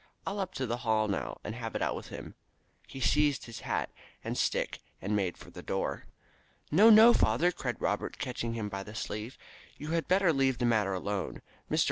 I'll 0.25 0.39
up 0.39 0.55
to 0.55 0.65
the 0.65 0.77
Hall 0.77 1.07
now, 1.07 1.37
and 1.43 1.53
have 1.53 1.75
it 1.75 1.81
out 1.83 1.95
with 1.95 2.07
him." 2.07 2.33
He 2.87 2.99
seized 2.99 3.45
his 3.45 3.59
hat 3.59 3.91
and 4.23 4.35
stick 4.35 4.79
and 4.99 5.15
made 5.15 5.37
for 5.37 5.51
the 5.51 5.61
door. 5.61 6.05
"No, 6.71 6.89
no, 6.89 7.13
father," 7.13 7.51
cried 7.51 7.79
Robert, 7.79 8.17
catching 8.17 8.55
him 8.55 8.67
by 8.67 8.81
the 8.81 8.95
sleeve. 8.95 9.37
"You 9.77 9.89
had 9.91 10.07
better 10.07 10.33
leave 10.33 10.57
the 10.57 10.65
matter 10.65 10.95
alone. 10.95 11.43
Mr. 11.69 11.79